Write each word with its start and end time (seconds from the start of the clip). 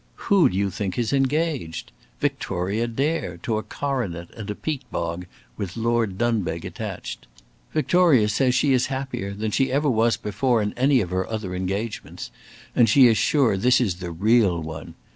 Who 0.15 0.49
do 0.49 0.57
you 0.57 0.71
think 0.71 0.97
is 0.97 1.13
engaged? 1.13 1.91
Victoria 2.21 2.87
Dare, 2.87 3.37
to 3.43 3.59
a 3.59 3.61
coronet 3.61 4.29
and 4.35 4.49
a 4.49 4.55
peat 4.55 4.81
bog, 4.91 5.27
with 5.57 5.77
Lord 5.77 6.17
Dunbeg 6.17 6.65
attached. 6.65 7.27
Victoria 7.71 8.27
says 8.27 8.55
she 8.55 8.73
is 8.73 8.87
happier 8.87 9.31
than 9.35 9.51
she 9.51 9.71
ever 9.71 9.91
was 9.91 10.17
before 10.17 10.59
in 10.59 10.73
any 10.73 11.01
of 11.01 11.11
her 11.11 11.29
other 11.29 11.53
engagements, 11.53 12.31
and 12.75 12.89
she 12.89 13.05
is 13.05 13.17
sure 13.19 13.55
this 13.57 13.79
is 13.79 13.97
the 13.97 14.09
real 14.09 14.59
one. 14.59 14.95